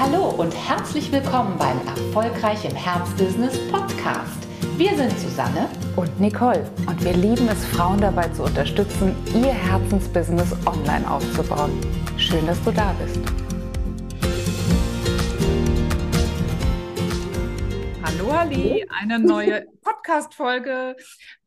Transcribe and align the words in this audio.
Hallo 0.00 0.28
und 0.28 0.52
herzlich 0.52 1.10
willkommen 1.10 1.58
beim 1.58 1.76
Erfolgreich 1.84 2.64
im 2.64 2.76
Herzbusiness 2.76 3.58
Podcast. 3.68 4.46
Wir 4.76 4.96
sind 4.96 5.10
Susanne 5.18 5.68
und 5.96 6.20
Nicole 6.20 6.70
und 6.86 7.04
wir 7.04 7.14
lieben 7.14 7.48
es, 7.48 7.64
Frauen 7.64 8.00
dabei 8.00 8.28
zu 8.28 8.44
unterstützen, 8.44 9.16
ihr 9.34 9.52
Herzensbusiness 9.52 10.52
online 10.64 11.10
aufzubauen. 11.10 11.72
Schön, 12.16 12.46
dass 12.46 12.62
du 12.62 12.70
da 12.70 12.92
bist. 12.92 13.18
Hallo 18.04 18.30
Ali, 18.30 18.86
eine 19.00 19.18
neue 19.18 19.66
Podcast-Folge. 19.82 20.94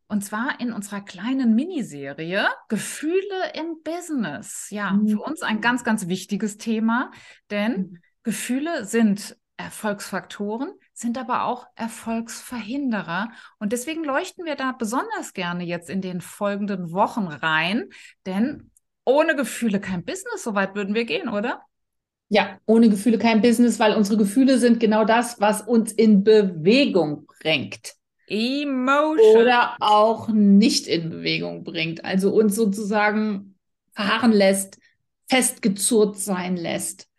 Und 0.09 0.25
zwar 0.25 0.59
in 0.59 0.73
unserer 0.73 0.99
kleinen 0.99 1.55
Miniserie 1.55 2.49
Gefühle 2.68 3.54
im 3.54 3.81
Business. 3.81 4.68
Ja, 4.71 4.89
für 4.89 5.15
mhm. 5.15 5.21
uns 5.21 5.41
ein 5.41 5.61
ganz, 5.61 5.86
ganz 5.86 6.09
wichtiges 6.09 6.57
Thema, 6.57 7.11
denn 7.49 7.71
mhm. 7.71 7.97
Gefühle 8.23 8.85
sind 8.85 9.38
Erfolgsfaktoren, 9.57 10.73
sind 10.93 11.17
aber 11.17 11.45
auch 11.45 11.67
Erfolgsverhinderer. 11.75 13.31
Und 13.59 13.73
deswegen 13.73 14.03
leuchten 14.03 14.45
wir 14.45 14.55
da 14.55 14.71
besonders 14.71 15.34
gerne 15.34 15.63
jetzt 15.63 15.89
in 15.89 16.02
den 16.02 16.21
folgenden 16.21 16.91
Wochen 16.91 17.27
rein, 17.27 17.89
denn 18.26 18.71
ohne 19.05 19.35
Gefühle 19.35 19.79
kein 19.79 20.03
Business, 20.03 20.43
so 20.43 20.55
weit 20.55 20.76
würden 20.76 20.95
wir 20.95 21.05
gehen, 21.05 21.29
oder? 21.29 21.62
Ja, 22.29 22.59
ohne 22.65 22.89
Gefühle 22.89 23.17
kein 23.17 23.41
Business, 23.41 23.79
weil 23.79 23.95
unsere 23.95 24.17
Gefühle 24.17 24.57
sind 24.57 24.79
genau 24.79 25.03
das, 25.03 25.41
was 25.41 25.62
uns 25.62 25.91
in 25.91 26.23
Bewegung 26.23 27.26
bringt. 27.26 27.93
Emotion. 28.27 29.41
Oder 29.41 29.76
auch 29.81 30.29
nicht 30.29 30.88
in 30.88 31.09
Bewegung 31.09 31.63
bringt. 31.65 32.05
Also 32.05 32.34
uns 32.34 32.55
sozusagen 32.55 33.57
verharren 33.93 34.31
lässt, 34.31 34.77
festgezurrt 35.27 36.17
sein 36.17 36.55
lässt. 36.55 37.10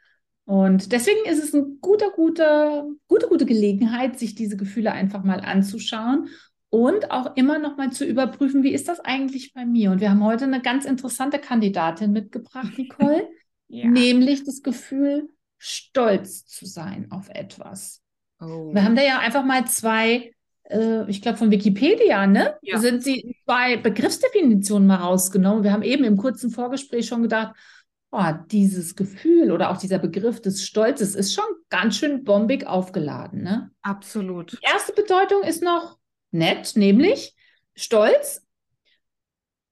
Und 0.45 0.93
deswegen 0.93 1.25
ist 1.27 1.43
es 1.43 1.55
eine 1.55 1.65
gute, 1.81 2.11
gute, 2.15 2.87
gute, 3.07 3.29
gute 3.29 3.47
Gelegenheit, 3.47 4.19
sich 4.19 4.35
diese 4.35 4.57
Gefühle 4.57 4.93
einfach 4.93 5.23
mal 5.23 5.41
anzuschauen 5.41 6.29
und 6.69 7.11
auch 7.11 7.37
immer 7.37 7.59
noch 7.59 7.77
mal 7.77 7.93
zu 7.93 8.07
überprüfen, 8.07 8.63
wie 8.63 8.73
ist 8.73 8.89
das 8.89 8.99
eigentlich 8.99 9.53
bei 9.53 9.67
mir? 9.67 9.91
Und 9.91 10.01
wir 10.01 10.11
haben 10.11 10.25
heute 10.25 10.45
eine 10.45 10.63
ganz 10.63 10.87
interessante 10.87 11.39
Kandidatin 11.39 12.13
mitgebracht, 12.13 12.73
Nicole, 12.79 13.29
ja. 13.69 13.87
nämlich 13.87 14.45
das 14.45 14.63
Gefühl, 14.63 15.29
stolz 15.59 16.47
zu 16.47 16.65
sein 16.65 17.11
auf 17.11 17.29
etwas. 17.29 18.01
Oh. 18.41 18.75
Wir 18.75 18.85
haben 18.85 18.97
da 18.97 19.03
ja 19.03 19.19
einfach 19.19 19.45
mal 19.45 19.67
zwei, 19.67 20.33
äh, 20.65 21.09
ich 21.11 21.21
glaube 21.21 21.37
von 21.37 21.51
Wikipedia, 21.51 22.27
ne? 22.27 22.57
Ja. 22.63 22.79
Sind 22.79 23.05
sie 23.05 23.37
zwei 23.45 23.77
Begriffsdefinitionen 23.77 24.89
mal 24.89 24.97
rausgenommen. 24.97 25.63
Wir 25.63 25.73
haben 25.73 25.83
eben 25.83 26.05
im 26.05 26.17
kurzen 26.17 26.51
Vorgespräch 26.51 27.07
schon 27.07 27.23
gedacht, 27.23 27.55
oh, 28.13 28.33
dieses 28.51 28.95
Gefühl 28.95 29.51
oder 29.51 29.71
auch 29.71 29.79
dieser 29.79 29.99
Begriff 29.99 30.41
des 30.41 30.65
Stolzes 30.65 31.15
ist 31.15 31.35
schon 31.35 31.45
ganz 31.71 31.97
schön 31.97 32.25
bombig 32.25 32.67
aufgeladen. 32.67 33.43
Ne? 33.43 33.71
Absolut. 33.81 34.53
Die 34.53 34.59
erste 34.63 34.93
Bedeutung 34.93 35.43
ist 35.43 35.63
noch 35.63 35.99
nett, 36.31 36.77
nämlich 36.77 37.35
Stolz 37.75 38.47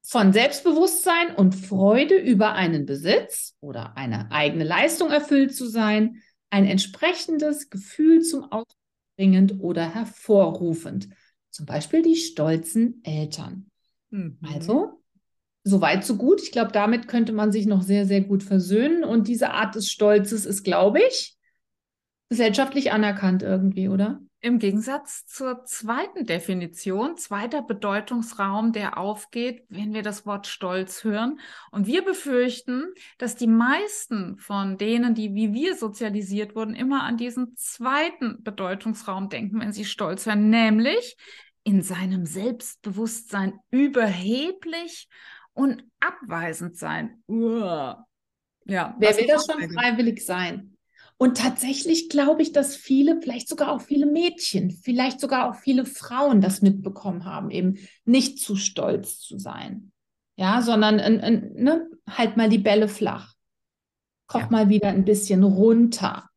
von 0.02 0.32
Selbstbewusstsein 0.32 1.36
und 1.36 1.54
Freude 1.54 2.16
über 2.16 2.54
einen 2.54 2.86
Besitz 2.86 3.54
oder 3.60 3.96
eine 3.96 4.32
eigene 4.32 4.64
Leistung 4.64 5.10
erfüllt 5.10 5.54
zu 5.54 5.66
sein, 5.66 6.22
ein 6.48 6.66
entsprechendes 6.66 7.70
Gefühl 7.70 8.22
zum 8.22 8.44
Ausdruck 8.44 8.74
bringend 9.16 9.60
oder 9.60 9.94
hervorrufend. 9.94 11.10
Zum 11.50 11.66
Beispiel 11.66 12.02
die 12.02 12.16
stolzen 12.16 13.02
Eltern. 13.04 13.70
Mhm. 14.08 14.38
Also 14.42 14.99
so 15.62 15.80
weit, 15.80 16.04
so 16.04 16.16
gut. 16.16 16.42
Ich 16.42 16.52
glaube, 16.52 16.72
damit 16.72 17.08
könnte 17.08 17.32
man 17.32 17.52
sich 17.52 17.66
noch 17.66 17.82
sehr, 17.82 18.06
sehr 18.06 18.22
gut 18.22 18.42
versöhnen. 18.42 19.04
Und 19.04 19.28
diese 19.28 19.50
Art 19.50 19.74
des 19.74 19.90
Stolzes 19.90 20.46
ist, 20.46 20.62
glaube 20.62 21.00
ich, 21.00 21.36
gesellschaftlich 22.28 22.92
anerkannt 22.92 23.42
irgendwie, 23.42 23.88
oder? 23.88 24.20
Im 24.42 24.58
Gegensatz 24.58 25.26
zur 25.26 25.66
zweiten 25.66 26.24
Definition, 26.24 27.18
zweiter 27.18 27.60
Bedeutungsraum, 27.60 28.72
der 28.72 28.96
aufgeht, 28.96 29.64
wenn 29.68 29.92
wir 29.92 30.00
das 30.00 30.24
Wort 30.24 30.46
Stolz 30.46 31.04
hören. 31.04 31.40
Und 31.72 31.86
wir 31.86 32.02
befürchten, 32.02 32.86
dass 33.18 33.36
die 33.36 33.46
meisten 33.46 34.38
von 34.38 34.78
denen, 34.78 35.14
die 35.14 35.34
wie 35.34 35.52
wir 35.52 35.76
sozialisiert 35.76 36.56
wurden, 36.56 36.74
immer 36.74 37.02
an 37.02 37.18
diesen 37.18 37.54
zweiten 37.56 38.42
Bedeutungsraum 38.42 39.28
denken, 39.28 39.60
wenn 39.60 39.72
sie 39.72 39.84
Stolz 39.84 40.24
hören, 40.24 40.48
nämlich 40.48 41.18
in 41.62 41.82
seinem 41.82 42.24
Selbstbewusstsein 42.24 43.58
überheblich 43.70 45.08
und 45.54 45.84
abweisend 46.00 46.76
sein. 46.76 47.22
Uah. 47.26 48.06
Ja, 48.66 48.94
Wer 48.98 49.16
will 49.16 49.26
das 49.26 49.46
schon 49.46 49.70
freiwillig 49.70 50.24
sein? 50.24 50.76
Und 51.16 51.36
tatsächlich 51.36 52.08
glaube 52.08 52.40
ich, 52.40 52.52
dass 52.52 52.76
viele, 52.76 53.20
vielleicht 53.20 53.48
sogar 53.48 53.72
auch 53.72 53.82
viele 53.82 54.06
Mädchen, 54.06 54.70
vielleicht 54.70 55.20
sogar 55.20 55.50
auch 55.50 55.54
viele 55.54 55.84
Frauen 55.84 56.40
das 56.40 56.62
mitbekommen 56.62 57.26
haben, 57.26 57.50
eben 57.50 57.78
nicht 58.06 58.38
zu 58.38 58.56
stolz 58.56 59.20
zu 59.20 59.38
sein. 59.38 59.92
Ja, 60.36 60.62
sondern 60.62 60.96
ne, 60.96 61.90
halt 62.08 62.38
mal 62.38 62.48
die 62.48 62.58
Bälle 62.58 62.88
flach. 62.88 63.34
Koch 64.28 64.40
ja. 64.40 64.48
mal 64.50 64.68
wieder 64.70 64.88
ein 64.88 65.04
bisschen 65.04 65.42
runter 65.42 66.29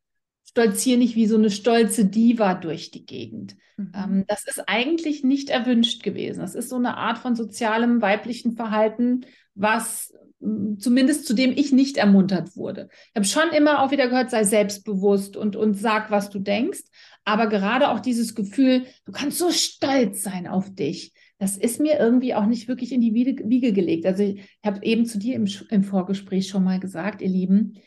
stolziere 0.54 1.00
nicht 1.00 1.16
wie 1.16 1.26
so 1.26 1.36
eine 1.36 1.50
stolze 1.50 2.06
Diva 2.06 2.54
durch 2.54 2.92
die 2.92 3.06
Gegend. 3.06 3.56
Mhm. 3.78 3.92
Ähm, 3.96 4.26
das 4.28 4.46
ist 4.48 4.64
eigentlich 4.68 5.24
nicht 5.24 5.50
erwünscht 5.50 6.04
gewesen. 6.04 6.42
Das 6.42 6.54
ist 6.54 6.70
so 6.70 6.76
eine 6.76 6.96
Art 6.96 7.18
von 7.18 7.36
sozialem 7.36 8.04
weiblichen 8.04 8.56
Verhalten, 8.56 9.26
was 9.56 10.14
mm, 10.42 10.78
zumindest 10.78 11.26
zu 11.26 11.34
dem 11.34 11.52
ich 11.52 11.72
nicht 11.72 11.98
ermuntert 11.98 12.56
wurde. 12.56 12.90
Ich 13.10 13.16
habe 13.16 13.26
schon 13.26 13.58
immer 13.58 13.82
auch 13.82 13.90
wieder 13.90 14.08
gehört, 14.08 14.30
sei 14.30 14.44
selbstbewusst 14.44 15.36
und, 15.36 15.56
und 15.56 15.74
sag, 15.74 16.12
was 16.12 16.30
du 16.30 16.38
denkst. 16.38 16.84
Aber 17.26 17.48
gerade 17.48 17.90
auch 17.90 18.00
dieses 18.00 18.36
Gefühl, 18.36 18.86
du 19.06 19.12
kannst 19.12 19.40
so 19.40 19.50
stolz 19.50 20.22
sein 20.22 20.46
auf 20.46 20.70
dich. 20.70 21.14
Das 21.40 21.58
ist 21.58 21.80
mir 21.80 21.98
irgendwie 21.98 22.36
auch 22.36 22.46
nicht 22.46 22.68
wirklich 22.68 22.92
in 22.92 23.02
die 23.02 23.16
Wiege, 23.16 23.74
gelegt. 23.74 24.06
Also 24.06 24.22
ich, 24.22 24.36
ich 24.36 24.64
habe 24.64 24.86
eben 24.86 25.08
zu 25.08 25.18
dir 25.18 25.36
im, 25.36 25.48
im 25.72 25.84
Vorgespräch 25.84 26.48
schon 26.48 26.64
mal 26.64 26.80
gesagt, 26.80 27.24
ihr 27.24 27.30
Lieben, 27.30 27.80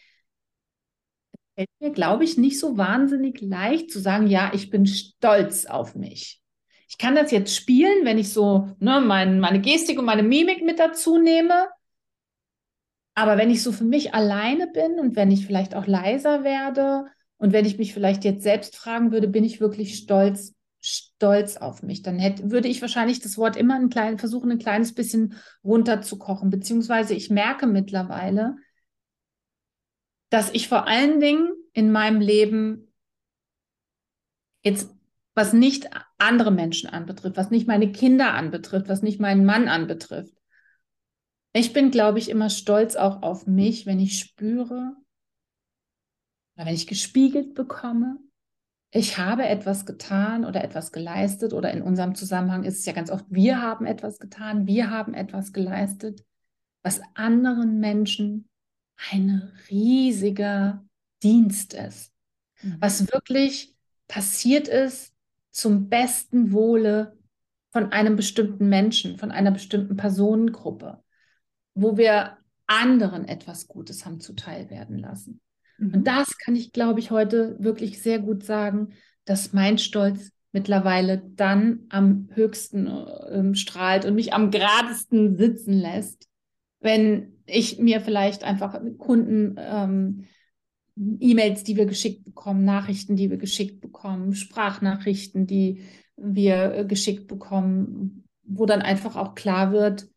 fällt 1.56 1.70
mir, 1.80 1.90
glaube 1.90 2.24
ich, 2.24 2.36
nicht 2.36 2.60
so 2.60 2.76
wahnsinnig 2.76 3.40
leicht 3.40 3.90
zu 3.90 3.98
sagen, 3.98 4.26
ja, 4.26 4.52
ich 4.54 4.70
bin 4.70 4.86
stolz 4.86 5.64
auf 5.64 5.94
mich. 5.94 6.40
Ich 6.88 6.98
kann 6.98 7.16
das 7.16 7.30
jetzt 7.30 7.56
spielen, 7.56 8.04
wenn 8.04 8.18
ich 8.18 8.32
so 8.32 8.68
ne, 8.78 9.00
mein, 9.00 9.40
meine 9.40 9.60
Gestik 9.60 9.98
und 9.98 10.04
meine 10.04 10.22
Mimik 10.22 10.62
mit 10.62 10.78
dazu 10.78 11.18
nehme. 11.18 11.66
Aber 13.14 13.38
wenn 13.38 13.50
ich 13.50 13.62
so 13.62 13.72
für 13.72 13.84
mich 13.84 14.14
alleine 14.14 14.68
bin 14.68 15.00
und 15.00 15.16
wenn 15.16 15.30
ich 15.30 15.46
vielleicht 15.46 15.74
auch 15.74 15.86
leiser 15.86 16.44
werde 16.44 17.06
und 17.38 17.52
wenn 17.52 17.64
ich 17.64 17.78
mich 17.78 17.94
vielleicht 17.94 18.24
jetzt 18.24 18.42
selbst 18.42 18.76
fragen 18.76 19.10
würde, 19.10 19.26
bin 19.26 19.42
ich 19.42 19.58
wirklich 19.58 19.96
stolz, 19.96 20.54
stolz 20.80 21.56
auf 21.56 21.82
mich, 21.82 22.02
dann 22.02 22.18
hätte, 22.18 22.50
würde 22.50 22.68
ich 22.68 22.82
wahrscheinlich 22.82 23.20
das 23.20 23.38
Wort 23.38 23.56
immer 23.56 23.74
ein 23.76 23.88
klein, 23.88 24.18
versuchen, 24.18 24.52
ein 24.52 24.58
kleines 24.58 24.94
bisschen 24.94 25.34
runterzukochen. 25.64 26.50
Beziehungsweise 26.50 27.14
ich 27.14 27.30
merke 27.30 27.66
mittlerweile, 27.66 28.56
dass 30.36 30.50
ich 30.50 30.68
vor 30.68 30.86
allen 30.86 31.18
Dingen 31.18 31.54
in 31.72 31.90
meinem 31.90 32.20
Leben 32.20 32.92
jetzt, 34.62 34.94
was 35.34 35.54
nicht 35.54 35.88
andere 36.18 36.50
Menschen 36.50 36.90
anbetrifft, 36.90 37.38
was 37.38 37.50
nicht 37.50 37.66
meine 37.66 37.90
Kinder 37.90 38.34
anbetrifft, 38.34 38.90
was 38.90 39.00
nicht 39.00 39.18
meinen 39.18 39.46
Mann 39.46 39.66
anbetrifft, 39.68 40.36
ich 41.54 41.72
bin, 41.72 41.90
glaube 41.90 42.18
ich, 42.18 42.28
immer 42.28 42.50
stolz 42.50 42.96
auch 42.96 43.22
auf 43.22 43.46
mich, 43.46 43.86
wenn 43.86 43.98
ich 43.98 44.18
spüre 44.18 44.94
oder 46.54 46.66
wenn 46.66 46.74
ich 46.74 46.86
gespiegelt 46.86 47.54
bekomme, 47.54 48.18
ich 48.90 49.16
habe 49.16 49.46
etwas 49.46 49.86
getan 49.86 50.44
oder 50.44 50.62
etwas 50.62 50.92
geleistet 50.92 51.54
oder 51.54 51.70
in 51.70 51.80
unserem 51.80 52.14
Zusammenhang 52.14 52.64
ist 52.64 52.80
es 52.80 52.84
ja 52.84 52.92
ganz 52.92 53.10
oft, 53.10 53.24
wir 53.30 53.62
haben 53.62 53.86
etwas 53.86 54.18
getan, 54.18 54.66
wir 54.66 54.90
haben 54.90 55.14
etwas 55.14 55.54
geleistet, 55.54 56.26
was 56.82 57.00
anderen 57.14 57.80
Menschen 57.80 58.50
ein 59.10 59.52
riesiger 59.70 60.84
Dienst 61.22 61.74
ist, 61.74 62.12
mhm. 62.62 62.76
was 62.80 63.10
wirklich 63.12 63.74
passiert 64.08 64.68
ist 64.68 65.12
zum 65.50 65.88
besten 65.88 66.52
Wohle 66.52 67.16
von 67.72 67.92
einem 67.92 68.16
bestimmten 68.16 68.68
Menschen, 68.68 69.18
von 69.18 69.30
einer 69.30 69.50
bestimmten 69.50 69.96
Personengruppe, 69.96 71.02
wo 71.74 71.96
wir 71.96 72.38
anderen 72.66 73.26
etwas 73.26 73.68
Gutes 73.68 74.06
haben 74.06 74.20
zuteil 74.20 74.70
werden 74.70 74.98
lassen. 74.98 75.40
Mhm. 75.78 75.94
Und 75.94 76.06
das 76.06 76.36
kann 76.38 76.56
ich, 76.56 76.72
glaube 76.72 77.00
ich, 77.00 77.10
heute 77.10 77.56
wirklich 77.58 78.02
sehr 78.02 78.18
gut 78.18 78.44
sagen, 78.44 78.94
dass 79.24 79.52
mein 79.52 79.78
Stolz 79.78 80.30
mittlerweile 80.52 81.18
dann 81.18 81.80
am 81.90 82.28
höchsten 82.32 82.86
äh, 82.86 83.54
strahlt 83.54 84.04
und 84.04 84.14
mich 84.14 84.32
am 84.32 84.50
geradesten 84.50 85.36
sitzen 85.36 85.74
lässt, 85.74 86.28
wenn 86.80 87.35
ich 87.46 87.78
mir 87.78 88.00
vielleicht 88.00 88.44
einfach 88.44 88.80
Kunden 88.98 89.56
ähm, 89.58 90.24
E-Mails, 91.20 91.62
die 91.62 91.76
wir 91.76 91.86
geschickt 91.86 92.24
bekommen, 92.24 92.64
Nachrichten, 92.64 93.16
die 93.16 93.30
wir 93.30 93.36
geschickt 93.36 93.80
bekommen, 93.80 94.34
Sprachnachrichten, 94.34 95.46
die 95.46 95.82
wir 96.16 96.74
äh, 96.74 96.84
geschickt 96.84 97.28
bekommen, 97.28 98.24
wo 98.42 98.64
dann 98.66 98.82
einfach 98.82 99.16
auch 99.16 99.34
klar 99.34 99.72
wird, 99.72 100.08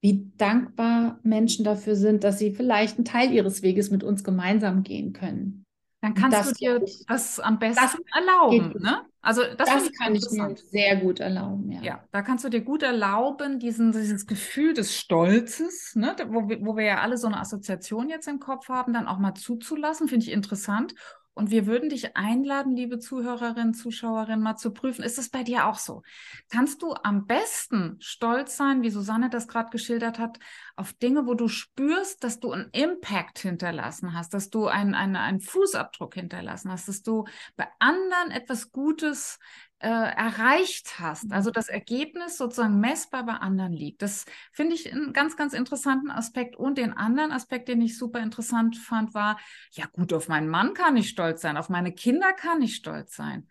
wie 0.00 0.30
dankbar 0.36 1.20
Menschen 1.22 1.64
dafür 1.64 1.96
sind, 1.96 2.24
dass 2.24 2.38
sie 2.38 2.52
vielleicht 2.52 2.96
einen 2.96 3.04
Teil 3.04 3.32
ihres 3.32 3.62
Weges 3.62 3.90
mit 3.90 4.04
uns 4.04 4.24
gemeinsam 4.24 4.82
gehen 4.82 5.12
können. 5.12 5.65
Dann 6.06 6.14
kannst 6.14 6.38
das, 6.38 6.48
du 6.48 6.54
dir 6.54 6.84
das 7.08 7.40
am 7.40 7.58
besten 7.58 7.82
das 7.82 7.96
erlauben. 8.14 8.80
Ne? 8.80 9.04
Also 9.20 9.42
das, 9.42 9.68
das 9.68 9.90
kann 9.92 10.14
ich 10.14 10.24
mir 10.30 10.54
sehr 10.56 10.96
gut 10.96 11.18
erlauben. 11.18 11.72
Ja. 11.72 11.82
ja, 11.82 12.04
da 12.12 12.22
kannst 12.22 12.44
du 12.44 12.48
dir 12.48 12.60
gut 12.60 12.84
erlauben, 12.84 13.58
diesen, 13.58 13.90
dieses 13.90 14.26
Gefühl 14.26 14.72
des 14.72 14.96
Stolzes, 14.96 15.96
ne, 15.96 16.14
wo, 16.28 16.48
wir, 16.48 16.64
wo 16.64 16.76
wir 16.76 16.84
ja 16.84 17.00
alle 17.00 17.18
so 17.18 17.26
eine 17.26 17.40
Assoziation 17.40 18.08
jetzt 18.08 18.28
im 18.28 18.38
Kopf 18.38 18.68
haben, 18.68 18.92
dann 18.92 19.08
auch 19.08 19.18
mal 19.18 19.34
zuzulassen, 19.34 20.06
finde 20.06 20.26
ich 20.26 20.32
interessant. 20.32 20.94
Und 21.34 21.50
wir 21.50 21.66
würden 21.66 21.90
dich 21.90 22.16
einladen, 22.16 22.76
liebe 22.76 22.98
Zuhörerinnen, 22.98 23.74
Zuschauerinnen, 23.74 24.40
mal 24.40 24.56
zu 24.56 24.72
prüfen, 24.72 25.04
ist 25.04 25.18
es 25.18 25.28
bei 25.28 25.42
dir 25.42 25.66
auch 25.66 25.78
so? 25.78 26.02
Kannst 26.48 26.80
du 26.80 26.94
am 26.94 27.26
besten 27.26 27.96
stolz 27.98 28.56
sein, 28.56 28.82
wie 28.82 28.90
Susanne 28.90 29.28
das 29.28 29.46
gerade 29.46 29.68
geschildert 29.68 30.18
hat, 30.18 30.38
auf 30.76 30.92
Dinge, 30.92 31.26
wo 31.26 31.34
du 31.34 31.48
spürst, 31.48 32.22
dass 32.22 32.38
du 32.38 32.52
einen 32.52 32.70
Impact 32.70 33.38
hinterlassen 33.38 34.14
hast, 34.14 34.34
dass 34.34 34.50
du 34.50 34.66
einen, 34.66 34.94
einen, 34.94 35.16
einen 35.16 35.40
Fußabdruck 35.40 36.14
hinterlassen 36.14 36.70
hast, 36.70 36.88
dass 36.88 37.02
du 37.02 37.24
bei 37.56 37.66
anderen 37.78 38.30
etwas 38.30 38.70
Gutes 38.70 39.38
äh, 39.78 39.88
erreicht 39.88 40.98
hast, 40.98 41.32
also 41.32 41.50
das 41.50 41.68
Ergebnis 41.68 42.38
sozusagen 42.38 42.80
messbar 42.80 43.26
bei 43.26 43.34
anderen 43.34 43.72
liegt. 43.72 44.02
Das 44.02 44.24
finde 44.52 44.74
ich 44.74 44.92
einen 44.92 45.12
ganz, 45.12 45.36
ganz 45.36 45.52
interessanten 45.52 46.10
Aspekt. 46.10 46.56
Und 46.56 46.78
den 46.78 46.92
anderen 46.92 47.30
Aspekt, 47.32 47.68
den 47.68 47.82
ich 47.82 47.98
super 47.98 48.20
interessant 48.20 48.76
fand, 48.76 49.14
war, 49.14 49.38
ja 49.72 49.86
gut, 49.86 50.12
auf 50.12 50.28
meinen 50.28 50.48
Mann 50.48 50.74
kann 50.74 50.96
ich 50.96 51.08
stolz 51.08 51.42
sein, 51.42 51.56
auf 51.56 51.68
meine 51.68 51.92
Kinder 51.92 52.32
kann 52.32 52.62
ich 52.62 52.76
stolz 52.76 53.16
sein. 53.16 53.46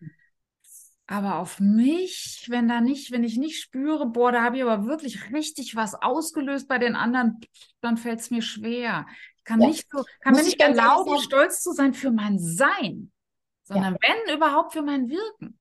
Aber 1.08 1.38
auf 1.38 1.60
mich, 1.60 2.48
wenn 2.50 2.68
da 2.68 2.82
nicht, 2.82 3.12
wenn 3.12 3.24
ich 3.24 3.38
nicht 3.38 3.62
spüre, 3.62 4.08
boah, 4.08 4.32
da 4.32 4.44
habe 4.44 4.58
ich 4.58 4.64
aber 4.64 4.88
wirklich 4.88 5.32
richtig 5.32 5.76
was 5.76 5.94
ausgelöst 5.94 6.68
bei 6.68 6.80
den 6.80 6.96
anderen, 6.96 7.40
dann 7.82 7.98
fällt 7.98 8.22
es 8.22 8.32
mir 8.32 8.42
schwer. 8.42 9.06
Ich 9.38 9.44
kann 9.44 9.62
ja. 9.62 9.68
nicht 9.68 9.88
so, 9.92 10.04
kann 10.22 10.34
Muss 10.34 10.42
mir 10.42 10.48
nicht 10.48 10.60
erlauben, 10.60 11.20
stolz 11.22 11.62
zu 11.62 11.74
sein 11.74 11.94
für 11.94 12.12
mein 12.12 12.40
Sein, 12.40 13.12
sondern 13.64 13.94
ja. 13.94 14.00
wenn 14.02 14.36
überhaupt 14.36 14.74
für 14.74 14.82
mein 14.82 15.08
Wirken. 15.10 15.60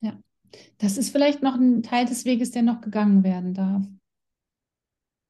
Ja, 0.00 0.16
das 0.78 0.98
ist 0.98 1.10
vielleicht 1.10 1.42
noch 1.42 1.56
ein 1.56 1.82
Teil 1.82 2.06
des 2.06 2.24
Weges, 2.24 2.52
der 2.52 2.62
noch 2.62 2.80
gegangen 2.80 3.24
werden 3.24 3.54
darf. 3.54 3.82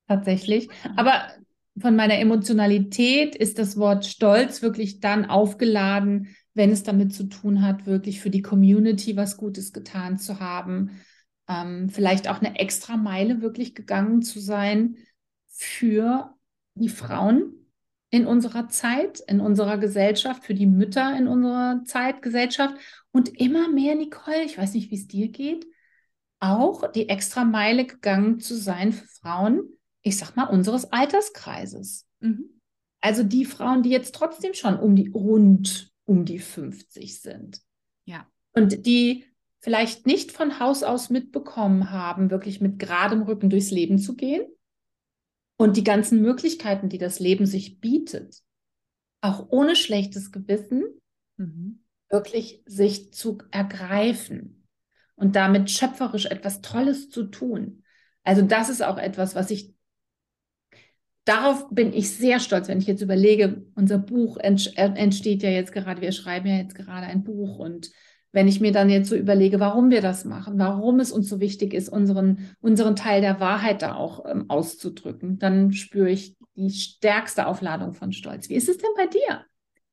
Tatsächlich. 0.06 0.69
Aber 0.97 1.31
von 1.79 1.97
meiner 1.97 2.19
Emotionalität 2.19 3.35
ist 3.35 3.59
das 3.59 3.79
Wort 3.79 4.05
Stolz 4.05 4.61
wirklich 4.61 5.00
dann 5.00 5.25
aufgeladen, 5.25 6.37
wenn 6.56 6.70
es 6.70 6.82
damit 6.82 7.14
zu 7.14 7.25
tun 7.25 7.62
hat, 7.62 7.87
wirklich 7.87 8.20
für 8.20 8.31
die 8.31 8.43
Community 8.43 9.17
was 9.17 9.37
Gutes 9.37 9.73
getan 9.73 10.19
zu 10.19 10.41
haben. 10.41 11.03
Ähm, 11.49 11.88
vielleicht 11.91 12.29
auch 12.29 12.41
eine 12.41 12.58
extra 12.58 12.97
Meile 12.97 13.43
wirklich 13.43 13.75
gegangen 13.75 14.23
zu 14.23 14.41
sein 14.41 14.97
für 15.49 16.35
die 16.75 16.88
Frauen 16.88 17.53
in 18.11 18.26
unserer 18.26 18.69
Zeit, 18.69 19.20
in 19.20 19.41
unserer 19.41 19.79
Gesellschaft, 19.79 20.44
für 20.44 20.55
die 20.55 20.67
Mütter 20.67 21.17
in 21.17 21.29
unserer 21.29 21.82
Zeitgesellschaft 21.85 22.75
und 23.11 23.29
immer 23.38 23.69
mehr, 23.69 23.94
Nicole, 23.94 24.44
ich 24.44 24.56
weiß 24.56 24.75
nicht, 24.75 24.91
wie 24.91 24.97
es 24.97 25.06
dir 25.06 25.29
geht, 25.29 25.67
auch 26.41 26.91
die 26.93 27.09
extra 27.09 27.44
Meile 27.44 27.85
gegangen 27.85 28.41
zu 28.41 28.55
sein 28.56 28.93
für 28.93 29.06
Frauen, 29.06 29.62
ich 30.02 30.17
sag 30.17 30.37
mal, 30.37 30.44
unseres 30.44 30.93
Alterskreises. 30.93 32.06
Mhm. 32.20 32.61
Also 33.00 33.23
die 33.23 33.44
Frauen, 33.44 33.82
die 33.82 33.91
jetzt 33.91 34.14
trotzdem 34.14 34.55
schon 34.55 34.79
um 34.79 34.97
die 34.97 35.09
rund 35.09 35.93
um 36.06 36.25
die 36.25 36.38
50 36.38 37.20
sind. 37.20 37.61
Ja. 38.06 38.26
Und 38.53 38.87
die 38.87 39.25
vielleicht 39.61 40.06
nicht 40.06 40.32
von 40.32 40.61
Haus 40.61 40.82
aus 40.82 41.11
mitbekommen 41.11 41.91
haben, 41.91 42.31
wirklich 42.31 42.61
mit 42.61 42.79
geradem 42.79 43.23
Rücken 43.23 43.50
durchs 43.50 43.70
Leben 43.70 43.99
zu 43.99 44.17
gehen, 44.17 44.47
und 45.56 45.76
die 45.76 45.85
ganzen 45.85 46.20
Möglichkeiten, 46.20 46.88
die 46.88 46.99
das 46.99 47.19
Leben 47.19 47.47
sich 47.47 47.81
bietet, 47.81 48.43
auch 49.20 49.49
ohne 49.49 49.75
schlechtes 49.75 50.31
Gewissen, 50.31 50.85
mhm. 51.37 51.82
wirklich 52.11 52.62
sich 52.67 53.12
zu 53.12 53.38
ergreifen 53.50 54.69
und 55.14 55.35
damit 55.35 55.70
schöpferisch 55.70 56.26
etwas 56.26 56.61
Tolles 56.61 57.09
zu 57.09 57.25
tun. 57.25 57.82
Also 58.23 58.43
das 58.43 58.69
ist 58.69 58.82
auch 58.82 58.99
etwas, 58.99 59.35
was 59.35 59.50
ich, 59.50 59.75
darauf 61.26 61.69
bin 61.70 61.93
ich 61.93 62.11
sehr 62.17 62.40
stolz, 62.40 62.69
wenn 62.69 62.78
ich 62.78 62.87
jetzt 62.87 63.02
überlege, 63.02 63.62
unser 63.75 63.99
Buch 63.99 64.38
entsteht 64.38 65.43
ja 65.43 65.50
jetzt 65.50 65.73
gerade, 65.73 66.00
wir 66.00 66.12
schreiben 66.12 66.46
ja 66.46 66.56
jetzt 66.56 66.75
gerade 66.75 67.06
ein 67.06 67.25
Buch 67.25 67.58
und 67.58 67.90
wenn 68.32 68.49
ich 68.49 68.61
mir 68.61 68.73
dann 68.73 68.90
jetzt 68.90 69.08
so 69.08 69.17
überlege, 69.17 69.61
warum 69.61 69.90
wir 69.90 70.02
das 70.02 70.25
machen, 70.25 70.58
warum 70.58 71.00
es 71.00 71.11
uns 71.11 71.28
so 71.28 71.40
wichtig 71.40 71.73
ist, 71.73 71.88
unseren, 71.88 72.50
unseren 72.61 72.94
Teil 72.94 73.20
der 73.20 73.40
Wahrheit 73.40 73.82
da 73.82 73.94
auch 73.94 74.25
ähm, 74.26 74.46
auszudrücken, 74.49 75.38
dann 75.38 75.73
spüre 75.73 76.11
ich 76.11 76.37
die 76.55 76.70
stärkste 76.70 77.46
Aufladung 77.46 77.94
von 77.94 78.12
Stolz. 78.12 78.49
Wie 78.49 78.55
ist 78.55 78.69
es 78.69 78.78
denn 78.78 78.90
bei 78.96 79.06
dir? 79.06 79.46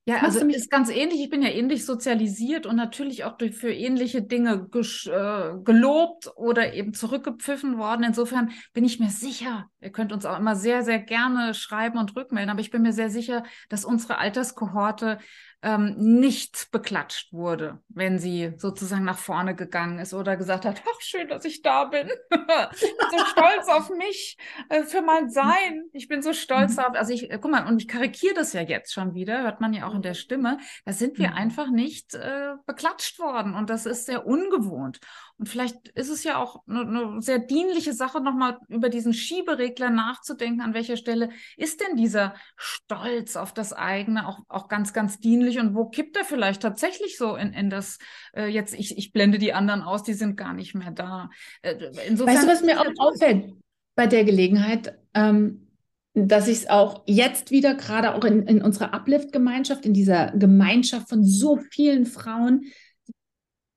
Ja, 0.05 0.17
also 0.21 0.39
es 0.45 0.55
ist 0.57 0.69
ganz 0.69 0.89
ähnlich. 0.89 1.21
Ich 1.21 1.29
bin 1.29 1.41
ja 1.41 1.49
ähnlich 1.49 1.85
sozialisiert 1.85 2.65
und 2.65 2.75
natürlich 2.75 3.23
auch 3.23 3.37
durch, 3.37 3.55
für 3.55 3.71
ähnliche 3.71 4.21
Dinge 4.21 4.67
äh, 4.73 5.63
gelobt 5.63 6.29
oder 6.35 6.73
eben 6.73 6.93
zurückgepfiffen 6.93 7.77
worden. 7.77 8.03
Insofern 8.03 8.51
bin 8.73 8.83
ich 8.83 8.99
mir 8.99 9.09
sicher, 9.09 9.67
ihr 9.79 9.93
könnt 9.93 10.11
uns 10.11 10.25
auch 10.25 10.37
immer 10.37 10.57
sehr, 10.57 10.83
sehr 10.83 10.99
gerne 10.99 11.53
schreiben 11.53 11.97
und 11.97 12.17
rückmelden, 12.17 12.49
aber 12.49 12.59
ich 12.59 12.69
bin 12.69 12.81
mir 12.81 12.91
sehr 12.91 13.09
sicher, 13.09 13.43
dass 13.69 13.85
unsere 13.85 14.17
Alterskohorte 14.17 15.19
ähm, 15.63 15.95
nicht 15.97 16.69
beklatscht 16.71 17.31
wurde, 17.31 17.79
wenn 17.87 18.19
sie 18.19 18.53
sozusagen 18.57 19.05
nach 19.05 19.17
vorne 19.17 19.55
gegangen 19.55 19.97
ist 19.97 20.13
oder 20.13 20.35
gesagt 20.35 20.65
hat, 20.65 20.83
ach 20.85 21.01
schön, 21.01 21.29
dass 21.29 21.45
ich 21.45 21.61
da 21.61 21.85
bin. 21.85 22.09
so 22.29 23.25
stolz 23.25 23.69
auf 23.69 23.89
mich, 23.89 24.37
äh, 24.67 24.83
für 24.83 25.01
mein 25.01 25.29
Sein. 25.29 25.85
Ich 25.93 26.09
bin 26.09 26.21
so 26.21 26.33
stolz 26.33 26.75
mhm. 26.75 26.83
auf, 26.83 26.95
also 26.95 27.13
ich, 27.13 27.31
äh, 27.31 27.39
guck 27.41 27.51
mal, 27.51 27.65
und 27.65 27.81
ich 27.81 27.87
karikiere 27.87 28.35
das 28.35 28.51
ja 28.51 28.61
jetzt 28.61 28.93
schon 28.93 29.15
wieder, 29.15 29.43
hört 29.43 29.61
man 29.61 29.73
ja 29.73 29.87
auch 29.87 29.95
in 29.95 30.01
der 30.01 30.15
Stimme. 30.15 30.57
Da 30.85 30.91
sind 30.91 31.17
wir 31.17 31.29
mhm. 31.29 31.35
einfach 31.35 31.71
nicht 31.71 32.13
äh, 32.13 32.55
beklatscht 32.65 33.17
worden 33.19 33.55
und 33.55 33.69
das 33.69 33.85
ist 33.85 34.05
sehr 34.05 34.27
ungewohnt. 34.27 34.99
Und 35.37 35.49
vielleicht 35.49 35.89
ist 35.89 36.09
es 36.09 36.23
ja 36.23 36.37
auch 36.37 36.61
eine, 36.67 36.81
eine 36.81 37.21
sehr 37.21 37.39
dienliche 37.39 37.93
Sache, 37.93 38.21
nochmal 38.21 38.59
über 38.69 38.89
diesen 38.89 39.13
Schieberegler 39.13 39.89
nachzudenken, 39.89 40.61
an 40.61 40.73
welcher 40.73 40.97
Stelle 40.97 41.29
ist 41.57 41.81
denn 41.81 41.97
dieser 41.97 42.35
Stolz 42.55 43.35
auf 43.35 43.53
das 43.53 43.73
eigene 43.73 44.27
auch, 44.27 44.39
auch 44.47 44.67
ganz, 44.67 44.93
ganz 44.93 45.19
dienlich 45.19 45.59
und 45.59 45.75
wo 45.75 45.85
kippt 45.89 46.15
er 46.17 46.25
vielleicht 46.25 46.61
tatsächlich 46.61 47.17
so 47.17 47.35
in, 47.35 47.53
in 47.53 47.69
das, 47.69 47.97
äh, 48.35 48.47
jetzt, 48.47 48.73
ich, 48.73 48.97
ich 48.97 49.11
blende 49.11 49.39
die 49.39 49.53
anderen 49.53 49.81
aus, 49.81 50.03
die 50.03 50.13
sind 50.13 50.37
gar 50.37 50.53
nicht 50.53 50.75
mehr 50.75 50.91
da. 50.91 51.29
Äh, 51.61 51.91
insofern 52.07 52.35
weißt 52.35 52.43
du, 52.43 52.51
was 52.51 52.63
mir 52.63 52.79
auch 52.79 52.91
auffällt 52.97 53.53
bei 53.95 54.07
der 54.07 54.23
Gelegenheit? 54.23 54.97
Ähm, 55.13 55.67
dass 56.15 56.47
ich 56.47 56.59
es 56.59 56.69
auch 56.69 57.03
jetzt 57.07 57.49
wieder, 57.49 57.73
gerade 57.73 58.13
auch 58.13 58.23
in, 58.23 58.45
in 58.45 58.61
unserer 58.61 58.93
Uplift-Gemeinschaft, 58.93 59.85
in 59.85 59.93
dieser 59.93 60.31
Gemeinschaft 60.31 61.09
von 61.09 61.23
so 61.23 61.57
vielen 61.57 62.05
Frauen, 62.05 62.65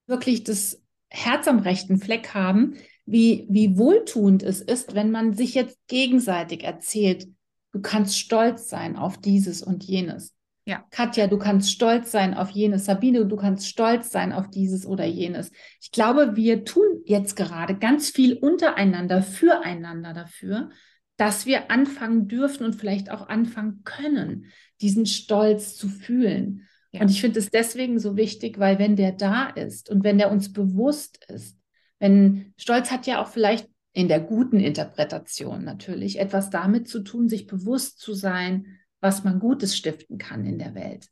wirklich 0.06 0.44
das 0.44 0.82
Herz 1.16 1.48
am 1.48 1.58
rechten 1.60 1.98
Fleck 1.98 2.34
haben, 2.34 2.74
wie, 3.06 3.46
wie 3.48 3.78
wohltuend 3.78 4.42
es 4.42 4.60
ist, 4.60 4.94
wenn 4.94 5.10
man 5.10 5.32
sich 5.32 5.54
jetzt 5.54 5.78
gegenseitig 5.86 6.64
erzählt, 6.64 7.26
du 7.72 7.80
kannst 7.80 8.18
stolz 8.18 8.68
sein 8.68 8.96
auf 8.96 9.18
dieses 9.18 9.62
und 9.62 9.84
jenes. 9.84 10.34
Ja. 10.66 10.84
Katja, 10.90 11.28
du 11.28 11.38
kannst 11.38 11.70
stolz 11.70 12.10
sein 12.10 12.34
auf 12.34 12.50
jenes. 12.50 12.84
Sabine, 12.84 13.24
du 13.24 13.36
kannst 13.36 13.68
stolz 13.68 14.10
sein 14.10 14.32
auf 14.32 14.50
dieses 14.50 14.84
oder 14.84 15.04
jenes. 15.04 15.52
Ich 15.80 15.92
glaube, 15.92 16.34
wir 16.34 16.64
tun 16.64 17.02
jetzt 17.04 17.36
gerade 17.36 17.76
ganz 17.76 18.10
viel 18.10 18.34
untereinander, 18.34 19.22
füreinander 19.22 20.12
dafür, 20.12 20.70
dass 21.16 21.46
wir 21.46 21.70
anfangen 21.70 22.26
dürfen 22.28 22.64
und 22.64 22.74
vielleicht 22.74 23.10
auch 23.10 23.28
anfangen 23.28 23.82
können, 23.84 24.46
diesen 24.80 25.06
Stolz 25.06 25.76
zu 25.76 25.88
fühlen. 25.88 26.66
Ja. 26.92 27.00
Und 27.02 27.10
ich 27.10 27.20
finde 27.20 27.38
es 27.38 27.50
deswegen 27.50 27.98
so 27.98 28.16
wichtig, 28.16 28.58
weil 28.58 28.78
wenn 28.78 28.96
der 28.96 29.12
da 29.12 29.48
ist 29.48 29.90
und 29.90 30.04
wenn 30.04 30.18
der 30.18 30.30
uns 30.30 30.52
bewusst 30.52 31.24
ist, 31.28 31.56
wenn 31.98 32.52
Stolz 32.56 32.90
hat 32.90 33.06
ja 33.06 33.22
auch 33.22 33.28
vielleicht 33.28 33.68
in 33.92 34.08
der 34.08 34.20
guten 34.20 34.60
Interpretation 34.60 35.64
natürlich 35.64 36.18
etwas 36.18 36.50
damit 36.50 36.88
zu 36.88 37.00
tun, 37.00 37.28
sich 37.28 37.46
bewusst 37.46 37.98
zu 37.98 38.12
sein, 38.12 38.78
was 39.00 39.24
man 39.24 39.40
Gutes 39.40 39.76
stiften 39.76 40.18
kann 40.18 40.44
in 40.44 40.58
der 40.58 40.74
Welt. 40.74 41.08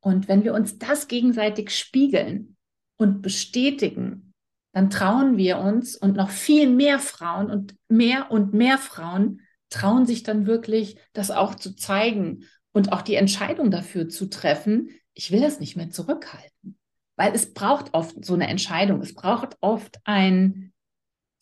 Und 0.00 0.26
wenn 0.26 0.42
wir 0.42 0.54
uns 0.54 0.78
das 0.78 1.06
gegenseitig 1.06 1.70
spiegeln 1.70 2.56
und 2.96 3.22
bestätigen, 3.22 4.32
dann 4.72 4.90
trauen 4.90 5.36
wir 5.36 5.58
uns 5.58 5.96
und 5.96 6.16
noch 6.16 6.30
viel 6.30 6.68
mehr 6.68 6.98
Frauen 6.98 7.50
und 7.50 7.76
mehr 7.88 8.30
und 8.30 8.52
mehr 8.52 8.78
Frauen 8.78 9.42
trauen 9.70 10.06
sich 10.06 10.22
dann 10.22 10.46
wirklich, 10.46 10.96
das 11.12 11.30
auch 11.30 11.54
zu 11.54 11.76
zeigen 11.76 12.44
und 12.72 12.92
auch 12.92 13.02
die 13.02 13.14
Entscheidung 13.14 13.70
dafür 13.70 14.08
zu 14.08 14.26
treffen, 14.26 14.90
ich 15.14 15.30
will 15.30 15.40
das 15.40 15.60
nicht 15.60 15.76
mehr 15.76 15.90
zurückhalten. 15.90 16.78
Weil 17.16 17.34
es 17.34 17.52
braucht 17.52 17.92
oft 17.92 18.24
so 18.24 18.34
eine 18.34 18.48
Entscheidung. 18.48 19.00
Es 19.02 19.14
braucht 19.14 19.56
oft 19.60 20.00
einen 20.04 20.72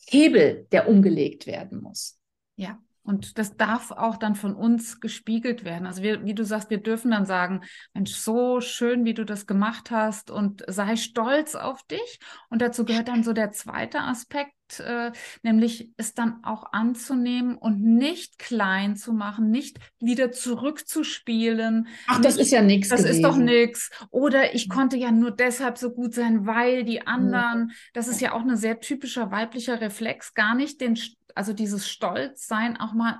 Hebel, 0.08 0.66
der 0.72 0.88
umgelegt 0.88 1.46
werden 1.46 1.80
muss. 1.80 2.18
Ja. 2.56 2.82
Und 3.02 3.38
das 3.38 3.57
darf 3.57 3.90
auch 3.90 4.16
dann 4.16 4.35
von 4.35 4.54
uns 4.54 5.00
gespiegelt 5.00 5.64
werden. 5.64 5.87
Also 5.87 6.02
wir, 6.02 6.25
wie 6.25 6.35
du 6.35 6.45
sagst, 6.45 6.71
wir 6.71 6.78
dürfen 6.78 7.11
dann 7.11 7.25
sagen, 7.25 7.62
Mensch, 7.95 8.12
so 8.12 8.61
schön, 8.61 9.04
wie 9.04 9.14
du 9.14 9.25
das 9.25 9.47
gemacht 9.47 9.90
hast 9.90 10.30
und 10.30 10.62
sei 10.69 10.97
stolz 10.97 11.54
auf 11.54 11.83
dich. 11.85 12.19
Und 12.50 12.61
dazu 12.62 12.85
gehört 12.85 13.09
dann 13.09 13.25
so 13.25 13.33
der 13.33 13.52
zweite 13.52 14.00
Aspekt, 14.00 14.52
äh, 14.78 15.12
nämlich 15.42 15.90
es 15.97 16.14
dann 16.14 16.45
auch 16.45 16.73
anzunehmen 16.73 17.57
und 17.57 17.83
nicht 17.83 18.38
klein 18.38 18.97
zu 18.97 19.12
machen, 19.12 19.50
nicht 19.50 19.78
wieder 19.99 20.30
zurückzuspielen. 20.30 21.88
Ach, 22.07 22.21
das 22.21 22.37
nicht, 22.37 22.45
ist 22.45 22.50
ja 22.52 22.62
nichts. 22.62 22.90
Das 22.90 23.02
gewesen. 23.02 23.16
ist 23.16 23.25
doch 23.25 23.37
nichts. 23.37 23.90
Oder 24.11 24.54
ich 24.54 24.69
konnte 24.69 24.97
ja 24.97 25.11
nur 25.11 25.30
deshalb 25.30 25.78
so 25.78 25.90
gut 25.90 26.14
sein, 26.14 26.47
weil 26.47 26.85
die 26.85 27.07
anderen, 27.07 27.73
das 27.95 28.09
ist 28.09 28.21
ja 28.21 28.33
auch 28.33 28.42
ein 28.42 28.57
sehr 28.57 28.78
typischer 28.78 29.30
weiblicher 29.30 29.80
Reflex, 29.80 30.35
gar 30.35 30.54
nicht 30.54 30.80
den 30.80 30.97
also 31.40 31.54
dieses 31.54 31.88
Stolzsein 31.88 32.78
auch 32.78 32.92
mal 32.92 33.18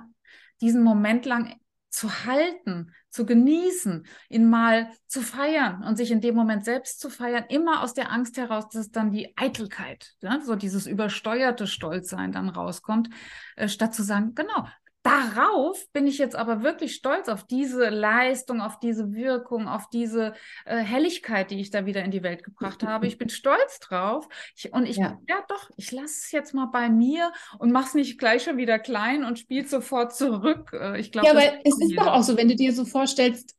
diesen 0.61 0.83
Moment 0.83 1.25
lang 1.25 1.55
zu 1.89 2.23
halten, 2.23 2.93
zu 3.09 3.25
genießen, 3.25 4.05
ihn 4.29 4.47
mal 4.47 4.91
zu 5.07 5.21
feiern 5.21 5.83
und 5.83 5.95
sich 5.95 6.11
in 6.11 6.21
dem 6.21 6.35
Moment 6.35 6.63
selbst 6.63 6.99
zu 6.99 7.09
feiern, 7.09 7.45
immer 7.49 7.81
aus 7.81 7.95
der 7.95 8.11
Angst 8.11 8.37
heraus, 8.37 8.69
dass 8.69 8.91
dann 8.91 9.09
die 9.11 9.35
Eitelkeit, 9.37 10.13
ja, 10.21 10.39
so 10.39 10.55
dieses 10.55 10.85
übersteuerte 10.85 11.65
Stolzsein 11.65 12.31
dann 12.31 12.49
rauskommt, 12.49 13.09
äh, 13.55 13.67
statt 13.67 13.95
zu 13.95 14.03
sagen, 14.03 14.35
genau, 14.35 14.67
Darauf 15.03 15.83
bin 15.93 16.05
ich 16.05 16.19
jetzt 16.19 16.35
aber 16.35 16.61
wirklich 16.61 16.93
stolz 16.93 17.27
auf 17.27 17.43
diese 17.47 17.89
Leistung, 17.89 18.61
auf 18.61 18.77
diese 18.79 19.13
Wirkung, 19.13 19.67
auf 19.67 19.89
diese 19.89 20.33
äh, 20.65 20.77
Helligkeit, 20.77 21.49
die 21.49 21.59
ich 21.59 21.71
da 21.71 21.87
wieder 21.87 22.03
in 22.03 22.11
die 22.11 22.21
Welt 22.21 22.43
gebracht 22.43 22.83
habe. 22.83 23.07
Ich 23.07 23.17
bin 23.17 23.29
stolz 23.29 23.79
drauf. 23.79 24.27
Ich, 24.55 24.71
und 24.71 24.85
ich, 24.85 24.97
ja. 24.97 25.19
ja 25.27 25.43
doch, 25.47 25.71
ich 25.75 25.91
lasse 25.91 26.05
es 26.05 26.31
jetzt 26.31 26.53
mal 26.53 26.67
bei 26.67 26.89
mir 26.89 27.31
und 27.57 27.71
mache 27.71 27.87
es 27.87 27.93
nicht 27.95 28.19
gleich 28.19 28.43
schon 28.43 28.57
wieder 28.57 28.77
klein 28.77 29.23
und 29.23 29.39
spiele 29.39 29.67
sofort 29.67 30.15
zurück. 30.15 30.71
Äh, 30.73 30.99
ich 30.99 31.11
glaube, 31.11 31.27
ja, 31.27 31.33
aber 31.33 31.65
es 31.65 31.79
ist 31.79 31.97
doch 31.97 32.07
auch 32.07 32.23
so, 32.23 32.37
wenn 32.37 32.49
du 32.49 32.55
dir 32.55 32.71
so 32.71 32.85
vorstellst, 32.85 33.55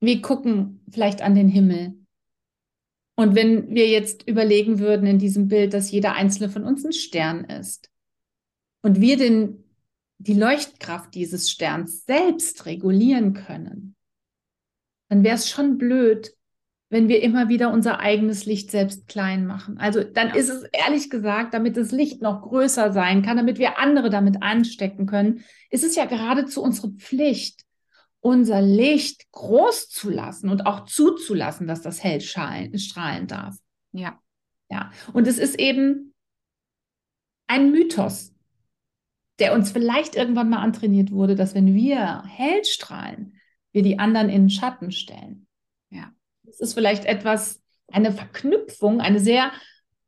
wir 0.00 0.22
gucken 0.22 0.82
vielleicht 0.90 1.20
an 1.20 1.34
den 1.34 1.48
Himmel. 1.48 1.98
Und 3.14 3.34
wenn 3.34 3.74
wir 3.74 3.88
jetzt 3.88 4.26
überlegen 4.26 4.78
würden 4.78 5.06
in 5.06 5.18
diesem 5.18 5.48
Bild, 5.48 5.74
dass 5.74 5.90
jeder 5.90 6.14
einzelne 6.14 6.48
von 6.48 6.64
uns 6.64 6.84
ein 6.84 6.92
Stern 6.92 7.44
ist 7.44 7.90
und 8.82 9.00
wir 9.02 9.18
den 9.18 9.65
die 10.18 10.34
Leuchtkraft 10.34 11.14
dieses 11.14 11.50
Sterns 11.50 12.04
selbst 12.04 12.66
regulieren 12.66 13.34
können, 13.34 13.96
dann 15.08 15.22
wäre 15.22 15.36
es 15.36 15.48
schon 15.48 15.78
blöd, 15.78 16.32
wenn 16.88 17.08
wir 17.08 17.22
immer 17.22 17.48
wieder 17.48 17.72
unser 17.72 17.98
eigenes 17.98 18.46
Licht 18.46 18.70
selbst 18.70 19.08
klein 19.08 19.44
machen. 19.46 19.78
Also 19.78 20.04
dann 20.04 20.30
ist 20.34 20.48
es 20.48 20.62
ehrlich 20.72 21.10
gesagt, 21.10 21.52
damit 21.52 21.76
das 21.76 21.90
Licht 21.90 22.22
noch 22.22 22.42
größer 22.42 22.92
sein 22.92 23.22
kann, 23.22 23.36
damit 23.36 23.58
wir 23.58 23.78
andere 23.78 24.08
damit 24.08 24.42
anstecken 24.42 25.06
können, 25.06 25.44
ist 25.70 25.84
es 25.84 25.96
ja 25.96 26.04
geradezu 26.04 26.62
unsere 26.62 26.90
Pflicht, 26.90 27.64
unser 28.20 28.62
Licht 28.62 29.30
groß 29.32 29.88
zu 29.88 30.10
lassen 30.10 30.48
und 30.48 30.66
auch 30.66 30.84
zuzulassen, 30.84 31.66
dass 31.66 31.82
das 31.82 32.02
hell 32.02 32.20
strahlen 32.20 33.26
darf. 33.26 33.56
Ja. 33.92 34.20
Ja. 34.70 34.90
Und 35.12 35.26
es 35.26 35.38
ist 35.38 35.58
eben 35.58 36.14
ein 37.48 37.70
Mythos, 37.70 38.32
der 39.38 39.54
uns 39.54 39.70
vielleicht 39.70 40.16
irgendwann 40.16 40.48
mal 40.48 40.62
antrainiert 40.62 41.10
wurde, 41.10 41.34
dass 41.34 41.54
wenn 41.54 41.74
wir 41.74 42.22
hell 42.26 42.64
strahlen, 42.64 43.38
wir 43.72 43.82
die 43.82 43.98
anderen 43.98 44.28
in 44.28 44.44
den 44.44 44.50
Schatten 44.50 44.90
stellen. 44.90 45.46
Ja. 45.90 46.10
Das 46.44 46.60
ist 46.60 46.74
vielleicht 46.74 47.04
etwas, 47.04 47.62
eine 47.88 48.12
Verknüpfung, 48.12 49.00
eine 49.00 49.20
sehr 49.20 49.52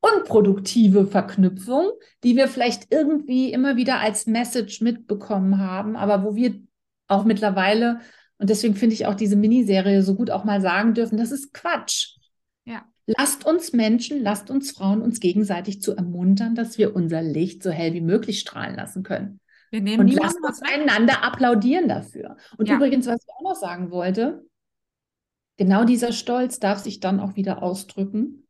unproduktive 0.01 1.07
Verknüpfung, 1.07 1.91
die 2.25 2.37
wir 2.37 2.49
vielleicht 2.49 2.93
irgendwie 2.93 3.53
immer 3.53 3.77
wieder 3.77 3.99
als 3.99 4.27
Message 4.27 4.81
mitbekommen 4.81 5.59
haben, 5.59 5.97
aber 5.97 6.25
wo 6.25 6.35
wir 6.35 6.61
auch 7.09 7.25
mittlerweile, 7.25 8.01
und 8.39 8.51
deswegen 8.51 8.75
finde 8.75 8.95
ich 8.95 9.07
auch 9.07 9.15
diese 9.15 9.37
Miniserie 9.37 10.03
so 10.03 10.15
gut 10.15 10.31
auch 10.31 10.45
mal 10.45 10.61
sagen 10.61 10.95
dürfen, 10.95 11.19
das 11.19 11.33
ist 11.33 11.53
Quatsch. 11.53 12.17
Ja. 12.65 12.87
Lasst 13.17 13.47
uns 13.47 13.73
Menschen, 13.73 14.23
lasst 14.23 14.51
uns 14.51 14.73
Frauen 14.73 15.01
uns 15.01 15.19
gegenseitig 15.19 15.81
zu 15.81 15.97
ermuntern, 15.97 16.55
dass 16.55 16.77
wir 16.77 16.95
unser 16.95 17.23
Licht 17.23 17.63
so 17.63 17.71
hell 17.71 17.95
wie 17.95 18.03
möglich 18.03 18.39
strahlen 18.39 18.77
lassen 18.77 19.03
können. 19.03 19.41
Wir 19.71 19.81
nehmen 19.81 20.01
und 20.01 20.13
lasst 20.15 20.37
uns 20.43 20.61
einander 20.61 21.25
applaudieren 21.25 21.89
dafür. 21.89 22.37
Und 22.59 22.69
ja. 22.69 22.77
übrigens, 22.77 23.07
was 23.07 23.23
ich 23.23 23.33
auch 23.35 23.43
noch 23.43 23.55
sagen 23.55 23.91
wollte, 23.91 24.45
genau 25.57 25.85
dieser 25.85 26.13
Stolz 26.13 26.59
darf 26.59 26.81
sich 26.81 27.01
dann 27.01 27.19
auch 27.19 27.35
wieder 27.35 27.63
ausdrücken 27.63 28.47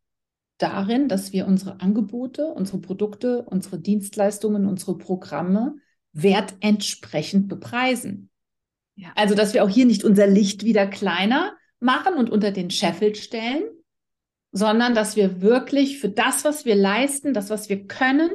darin, 0.59 1.09
dass 1.09 1.33
wir 1.33 1.47
unsere 1.47 1.81
Angebote, 1.81 2.47
unsere 2.47 2.81
Produkte, 2.81 3.43
unsere 3.43 3.79
Dienstleistungen, 3.79 4.67
unsere 4.67 4.99
Programme 4.99 5.77
wertentsprechend 6.13 7.47
bepreisen. 7.47 8.29
Ja. 8.97 9.11
Also, 9.15 9.37
dass 9.37 9.55
wir 9.55 9.63
auch 9.63 9.69
hier 9.69 9.87
nicht 9.87 10.03
unser 10.03 10.27
Licht 10.27 10.65
wieder 10.65 10.89
kleiner 10.89 11.57
machen 11.79 12.15
und 12.15 12.29
unter 12.29 12.51
den 12.51 12.71
Scheffel 12.71 13.15
stellen, 13.15 13.63
sondern 14.53 14.95
dass 14.95 15.17
wir 15.17 15.41
wirklich 15.41 15.99
für 15.99 16.09
das, 16.09 16.45
was 16.45 16.65
wir 16.65 16.75
leisten, 16.75 17.35
das, 17.35 17.51
was 17.51 17.69
wir 17.69 17.87
können 17.87 18.31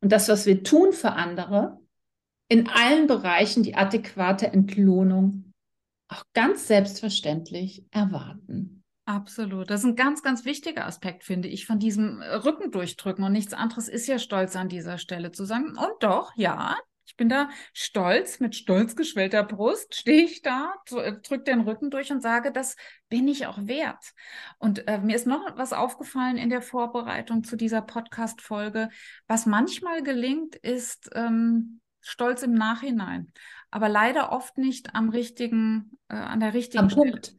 und 0.00 0.12
das, 0.12 0.28
was 0.28 0.46
wir 0.46 0.62
tun 0.62 0.92
für 0.92 1.12
andere, 1.12 1.80
in 2.48 2.68
allen 2.68 3.06
Bereichen 3.06 3.62
die 3.62 3.74
adäquate 3.74 4.48
Entlohnung 4.48 5.52
auch 6.08 6.24
ganz 6.34 6.66
selbstverständlich 6.66 7.84
erwarten. 7.90 8.82
Absolut. 9.04 9.70
Das 9.70 9.80
ist 9.80 9.86
ein 9.86 9.96
ganz, 9.96 10.22
ganz 10.22 10.44
wichtiger 10.44 10.86
Aspekt, 10.86 11.24
finde 11.24 11.48
ich, 11.48 11.66
von 11.66 11.78
diesem 11.78 12.22
Rücken 12.22 12.70
durchdrücken. 12.70 13.24
Und 13.24 13.32
nichts 13.32 13.52
anderes 13.52 13.88
ist 13.88 14.06
ja 14.06 14.18
stolz 14.18 14.54
an 14.54 14.68
dieser 14.68 14.98
Stelle 14.98 15.32
zu 15.32 15.44
sagen, 15.44 15.76
und 15.76 15.94
doch, 16.00 16.32
ja, 16.36 16.76
ich 17.04 17.16
bin 17.16 17.28
da 17.28 17.50
stolz, 17.72 18.40
mit 18.40 18.54
stolz 18.54 18.96
geschwellter 18.96 19.42
Brust 19.42 19.94
stehe 19.94 20.24
ich 20.24 20.42
da, 20.42 20.74
äh, 20.90 21.12
drücke 21.12 21.44
den 21.44 21.60
Rücken 21.60 21.90
durch 21.90 22.10
und 22.10 22.22
sage, 22.22 22.52
das 22.52 22.76
bin 23.08 23.28
ich 23.28 23.46
auch 23.46 23.58
wert. 23.66 24.12
Und 24.58 24.86
äh, 24.88 24.98
mir 24.98 25.16
ist 25.16 25.26
noch 25.26 25.56
was 25.56 25.72
aufgefallen 25.72 26.36
in 26.36 26.50
der 26.50 26.62
Vorbereitung 26.62 27.44
zu 27.44 27.56
dieser 27.56 27.82
Podcast-Folge. 27.82 28.88
Was 29.26 29.46
manchmal 29.46 30.02
gelingt, 30.02 30.56
ist 30.56 31.10
ähm, 31.14 31.80
Stolz 32.00 32.42
im 32.42 32.54
Nachhinein, 32.54 33.32
aber 33.70 33.88
leider 33.88 34.32
oft 34.32 34.58
nicht 34.58 34.94
am 34.94 35.08
richtigen, 35.08 35.98
äh, 36.08 36.16
an 36.16 36.40
der 36.40 36.54
richtigen 36.54 36.84
am 36.84 36.88
Punkt. 36.88 37.34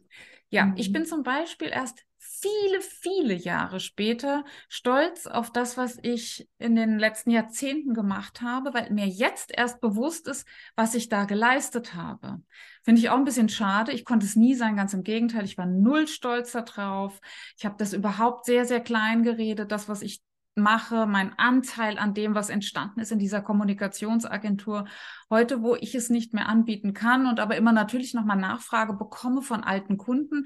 Ja, 0.50 0.65
mhm. 0.65 0.74
ich 0.77 0.91
bin 0.91 1.05
zum 1.05 1.24
Beispiel 1.24 1.70
erst 1.70 2.05
viele, 2.44 2.82
viele 2.82 3.34
Jahre 3.34 3.80
später 3.80 4.44
stolz 4.68 5.28
auf 5.28 5.52
das, 5.52 5.78
was 5.78 5.98
ich 6.02 6.50
in 6.58 6.76
den 6.76 7.00
letzten 7.00 7.32
Jahrzehnten 7.32 7.94
gemacht 7.94 8.42
habe, 8.42 8.74
weil 8.74 8.92
mir 8.92 9.08
jetzt 9.08 9.52
erst 9.56 9.80
bewusst 9.80 10.28
ist, 10.28 10.46
was 10.76 10.94
ich 10.94 11.08
da 11.08 11.24
geleistet 11.24 11.96
habe. 11.96 12.42
Finde 12.84 13.00
ich 13.00 13.10
auch 13.10 13.18
ein 13.18 13.24
bisschen 13.24 13.50
schade. 13.50 13.94
Ich 13.94 14.04
konnte 14.04 14.26
es 14.26 14.36
nie 14.36 14.56
sein, 14.56 14.76
ganz 14.76 14.94
im 14.94 15.04
Gegenteil. 15.04 15.46
Ich 15.46 15.58
war 15.58 15.66
null 15.66 16.08
stolz 16.08 16.52
darauf. 16.52 17.22
Ich 17.58 17.66
habe 17.66 17.76
das 17.78 17.94
überhaupt 17.94 18.46
sehr, 18.46 18.66
sehr 18.66 18.82
klein 18.82 19.24
geredet, 19.24 19.72
das, 19.72 19.88
was 19.88 20.02
ich 20.02 20.22
mache, 20.56 21.08
mein 21.08 21.38
Anteil 21.38 21.98
an 21.98 22.14
dem, 22.14 22.36
was 22.36 22.50
entstanden 22.50 23.00
ist 23.00 23.12
in 23.12 23.20
dieser 23.20 23.42
Kommunikationsagentur. 23.42 24.86
Heute, 25.30 25.64
wo 25.64 25.76
ich 25.76 25.96
es 25.96 26.10
nicht 26.10 26.34
mehr 26.34 26.48
anbieten 26.48 26.94
kann 26.94 27.26
und 27.26 27.40
aber 27.40 27.58
immer 27.58 27.72
natürlich 27.72 28.14
nochmal 28.14 28.38
Nachfrage 28.38 28.94
bekomme 28.94 29.42
von 29.42 29.64
alten 29.64 29.98
Kunden, 29.98 30.46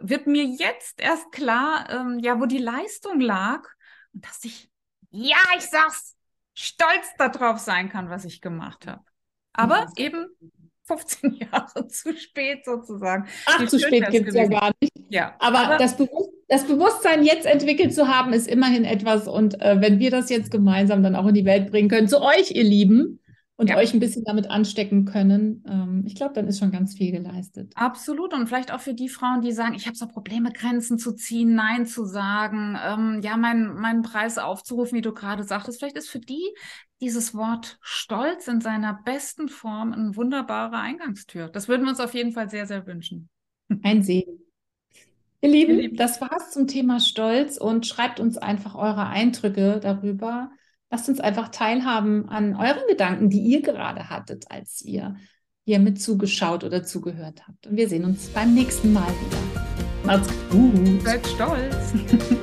wird 0.00 0.26
mir 0.26 0.44
jetzt 0.44 1.00
erst 1.00 1.30
klar, 1.32 1.88
ähm, 1.90 2.18
ja, 2.20 2.40
wo 2.40 2.46
die 2.46 2.58
Leistung 2.58 3.20
lag 3.20 3.62
und 4.12 4.24
dass 4.24 4.44
ich, 4.44 4.70
ja, 5.10 5.36
ich 5.56 5.64
sag's, 5.64 6.16
stolz 6.54 7.06
darauf 7.18 7.58
sein 7.58 7.88
kann, 7.88 8.10
was 8.10 8.24
ich 8.24 8.40
gemacht 8.40 8.86
habe. 8.86 9.04
Aber 9.52 9.86
ja, 9.96 10.04
eben 10.04 10.26
15 10.84 11.32
Jahre 11.52 11.86
zu 11.88 12.16
spät 12.16 12.64
sozusagen. 12.64 13.28
Ach, 13.46 13.66
zu 13.66 13.78
spät 13.78 14.08
gibt 14.10 14.28
es 14.28 14.34
ja 14.34 14.46
gar 14.46 14.72
nicht. 14.80 14.92
Ja, 15.08 15.34
aber, 15.38 15.58
aber 15.60 15.76
das, 15.78 15.96
Bewusst 15.96 16.30
das, 16.48 16.64
Bewusstsein 16.64 17.24
jetzt 17.24 17.46
entwickelt 17.46 17.94
zu 17.94 18.08
haben, 18.08 18.32
ist 18.32 18.48
immerhin 18.48 18.84
etwas. 18.84 19.28
Und 19.28 19.60
äh, 19.60 19.80
wenn 19.80 19.98
wir 19.98 20.10
das 20.10 20.30
jetzt 20.30 20.50
gemeinsam 20.50 21.02
dann 21.02 21.14
auch 21.14 21.26
in 21.26 21.34
die 21.34 21.44
Welt 21.44 21.70
bringen 21.70 21.88
können, 21.88 22.08
zu 22.08 22.20
euch, 22.20 22.50
ihr 22.50 22.64
Lieben, 22.64 23.17
und 23.58 23.70
ja. 23.70 23.76
euch 23.76 23.92
ein 23.92 23.98
bisschen 23.98 24.22
damit 24.24 24.48
anstecken 24.48 25.04
können, 25.04 25.64
ähm, 25.68 26.04
ich 26.06 26.14
glaube, 26.14 26.32
dann 26.32 26.46
ist 26.46 26.60
schon 26.60 26.70
ganz 26.70 26.96
viel 26.96 27.10
geleistet. 27.10 27.72
Absolut. 27.74 28.32
Und 28.32 28.46
vielleicht 28.46 28.72
auch 28.72 28.78
für 28.78 28.94
die 28.94 29.08
Frauen, 29.08 29.40
die 29.40 29.50
sagen, 29.50 29.74
ich 29.74 29.86
habe 29.86 29.96
so 29.96 30.06
Probleme, 30.06 30.52
Grenzen 30.52 30.96
zu 30.96 31.12
ziehen, 31.12 31.56
Nein 31.56 31.84
zu 31.84 32.04
sagen, 32.04 32.78
ähm, 32.80 33.20
ja, 33.20 33.36
meinen 33.36 33.74
mein 33.74 34.02
Preis 34.02 34.38
aufzurufen, 34.38 34.96
wie 34.96 35.02
du 35.02 35.12
gerade 35.12 35.42
sagtest. 35.42 35.80
Vielleicht 35.80 35.96
ist 35.96 36.08
für 36.08 36.20
die 36.20 36.54
dieses 37.00 37.34
Wort 37.34 37.78
Stolz 37.80 38.46
in 38.46 38.60
seiner 38.60 38.94
besten 39.04 39.48
Form 39.48 39.92
eine 39.92 40.14
wunderbare 40.14 40.76
Eingangstür. 40.76 41.48
Das 41.48 41.66
würden 41.66 41.82
wir 41.82 41.90
uns 41.90 42.00
auf 42.00 42.14
jeden 42.14 42.32
Fall 42.32 42.48
sehr, 42.48 42.66
sehr 42.66 42.86
wünschen. 42.86 43.28
Ein 43.82 44.04
Segen. 44.04 44.38
Ihr 45.40 45.50
Lieben, 45.50 45.74
Ihr 45.74 45.82
Lieben, 45.82 45.96
das 45.96 46.20
war's 46.20 46.52
zum 46.52 46.68
Thema 46.68 47.00
Stolz 47.00 47.56
und 47.56 47.86
schreibt 47.86 48.20
uns 48.20 48.38
einfach 48.38 48.76
eure 48.76 49.06
Eindrücke 49.06 49.80
darüber 49.82 50.52
Lasst 50.90 51.08
uns 51.08 51.20
einfach 51.20 51.48
teilhaben 51.48 52.28
an 52.28 52.56
euren 52.56 52.86
Gedanken, 52.88 53.28
die 53.28 53.40
ihr 53.40 53.62
gerade 53.62 54.08
hattet, 54.08 54.50
als 54.50 54.82
ihr 54.82 55.16
hier 55.64 55.78
mit 55.78 56.00
zugeschaut 56.00 56.64
oder 56.64 56.82
zugehört 56.82 57.46
habt. 57.46 57.66
Und 57.66 57.76
wir 57.76 57.88
sehen 57.88 58.06
uns 58.06 58.28
beim 58.28 58.54
nächsten 58.54 58.94
Mal 58.94 59.08
wieder. 59.08 59.66
Macht's 60.04 60.32
gut. 60.50 61.02
Seid 61.02 61.26
stolz. 61.26 61.92